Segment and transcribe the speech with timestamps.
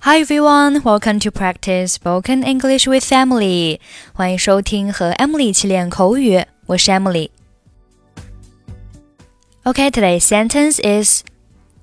[0.00, 3.80] Hi everyone, welcome to practice spoken English with Emily.
[4.12, 11.24] 欢迎收听和 Emily 一起练口语，我是 Emily。Okay, today's sentence is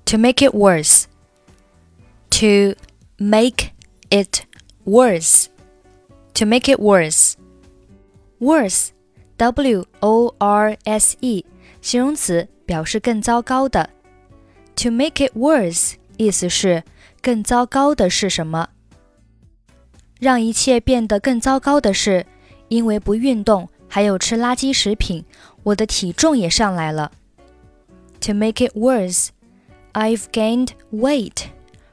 [0.06, 1.04] to make it worse.
[2.30, 2.74] To
[3.18, 3.72] make
[4.08, 4.44] it
[4.84, 5.48] worse.
[6.34, 7.34] To make it worse.
[8.40, 8.88] Worse,
[9.36, 11.44] W O R S E，
[11.82, 13.90] 形容词，表示更糟糕的。
[14.76, 16.82] To make it worse，意思是。
[17.28, 18.68] 更糟糕的是什么？
[20.20, 22.26] 让一切变得更糟糕的是，
[22.68, 25.24] 因为不运动，还有吃垃圾食品，
[25.62, 27.12] 我的体重也上来了。
[28.20, 29.28] To make it worse,
[29.92, 31.48] I've gained weight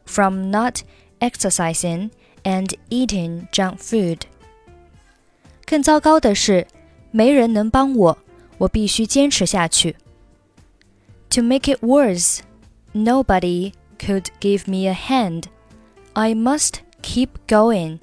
[0.05, 0.79] from not
[1.19, 2.11] exercising
[2.43, 4.21] and eating junk food.
[5.65, 6.67] 更糟糕的是，
[7.11, 8.17] 没人能帮我，
[8.59, 9.95] 我必须坚持下去。
[11.31, 12.39] To make it worse,
[12.93, 15.45] nobody could give me a hand.
[16.13, 17.99] I must keep going.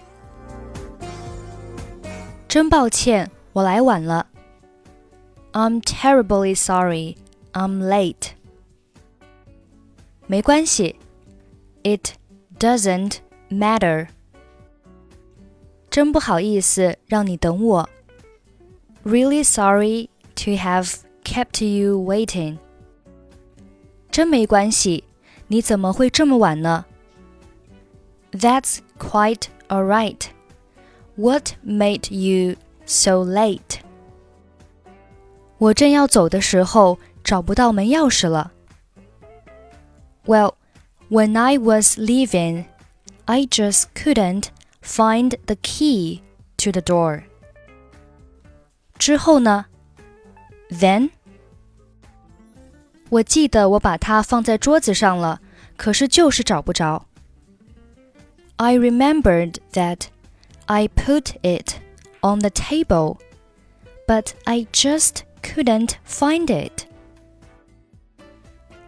[2.49, 4.27] 真抱歉，我来晚了。
[5.53, 7.17] I'm terribly sorry.
[7.53, 8.31] I'm late.
[10.27, 10.97] 没关系。
[11.83, 12.13] It
[12.59, 13.19] doesn't
[13.51, 14.09] matter.
[15.91, 17.89] 真不好意思让你等我。
[19.05, 22.59] Really sorry to have kept you waiting.
[24.11, 25.05] 真没关系。
[25.53, 26.85] 你怎么会这么晚呢？
[28.33, 30.27] That's quite alright.
[31.17, 33.81] What made you so late?
[35.59, 38.53] 我正要走的时候找不到门钥匙了。
[40.27, 40.55] Well,
[41.09, 42.67] when I was leaving,
[43.25, 44.49] I just couldn't
[44.83, 46.21] find the key
[46.59, 47.23] to the door.
[48.99, 49.67] 之后呢？
[50.71, 51.11] Then
[53.09, 55.41] 我记得我把它放在桌子上了，
[55.77, 57.07] 可是就是找不着。
[58.57, 60.07] I remembered that
[60.67, 61.75] I put it
[62.21, 63.19] on the table,
[64.07, 66.85] but I just couldn't find it.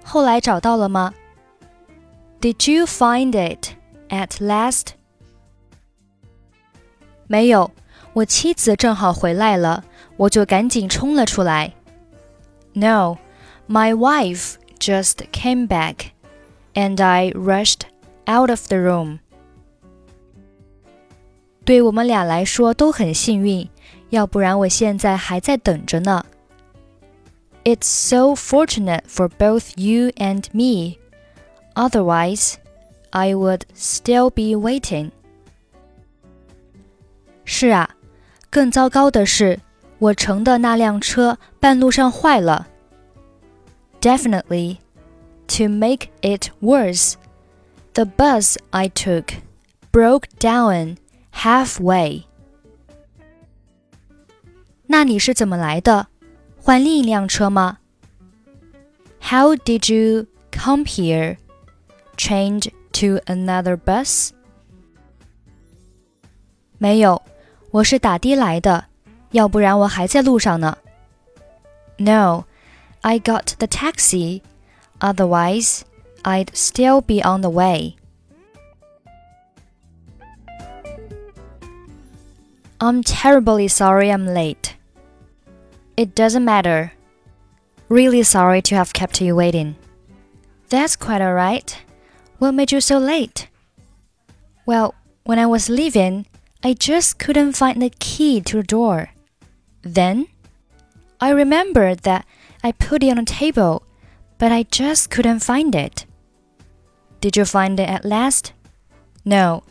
[0.02, 1.14] 后来找到了吗？
[2.40, 3.76] Did you find it
[4.08, 4.94] at last?
[7.28, 7.70] 没有，
[8.14, 9.84] 我妻子正好回来了，
[10.16, 11.74] 我就赶紧冲了出来。
[12.72, 13.18] No.
[13.68, 16.10] My wife just came back,
[16.74, 17.82] and I rushed
[18.26, 19.18] out of the room.
[21.64, 23.68] 对我们俩来说都很幸运，
[24.08, 26.24] 要不然我现在还在等着呢。
[27.64, 30.98] It's so fortunate for both you and me.
[31.74, 32.54] Otherwise,
[33.10, 35.10] I would still be waiting.
[37.44, 37.90] 是啊，
[38.48, 39.60] 更糟糕的是，
[39.98, 42.68] 我乘的那辆车半路上坏了。
[44.00, 44.78] Definitely.
[45.48, 47.16] To make it worse,
[47.94, 49.34] the bus I took
[49.92, 50.96] broke down
[51.32, 52.24] halfway.
[54.86, 56.06] 那你是怎么来的？
[56.62, 57.78] 换另一辆车吗？
[59.20, 61.36] How did you come here?
[62.16, 64.30] Change to another bus?
[66.78, 67.22] 没有，
[67.70, 68.86] 我是打的来的，
[69.32, 70.78] 要不然我还在路上呢。
[71.98, 72.44] No.
[73.02, 74.42] I got the taxi.
[75.01, 75.85] Otherwise,
[76.23, 77.95] I'd still be on the way.
[82.81, 84.75] I'm terribly sorry I'm late.
[85.95, 86.91] It doesn't matter.
[87.87, 89.75] Really sorry to have kept you waiting.
[90.69, 91.81] That's quite alright.
[92.37, 93.47] What made you so late?
[94.65, 96.25] Well, when I was leaving,
[96.63, 99.11] I just couldn't find the key to the door.
[99.83, 100.27] Then,
[101.21, 102.25] I remembered that
[102.63, 103.84] I put it on a table,
[104.37, 106.05] but I just couldn't find it.
[107.21, 108.53] Did you find it at last?
[109.23, 109.63] No.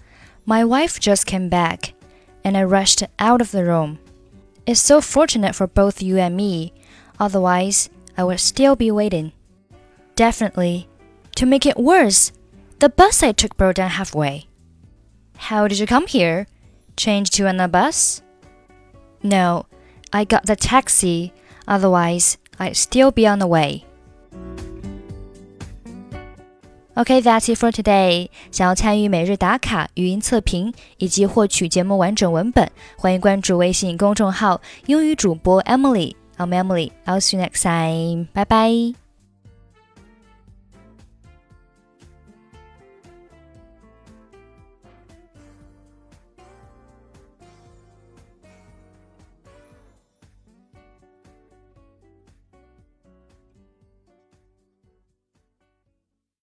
[0.46, 1.94] My wife just came back,
[2.42, 3.98] and I rushed out of the room.
[4.66, 6.72] It's so fortunate for both you and me,
[7.18, 9.32] otherwise, I would still be waiting.
[10.16, 10.88] Definitely.
[11.36, 12.32] To make it worse,
[12.78, 14.48] the bus I took broke down halfway.
[15.36, 16.46] How did you come here?
[16.96, 18.22] Change to another bus?
[19.22, 19.66] No,
[20.12, 21.32] I got the taxi,
[21.66, 23.84] otherwise, I'd still be on the way.
[26.96, 28.28] Okay, that's it for today.
[28.52, 36.14] 想要参与每日打卡、语音测评以及获取节目完整文本，欢迎关注微信公众号“英语主播 Emily”。
[36.36, 36.90] I'm Emily.
[37.04, 38.28] I'll see you next time.
[38.32, 39.03] Bye bye.